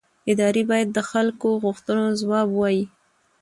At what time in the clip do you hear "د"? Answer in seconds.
0.93-0.99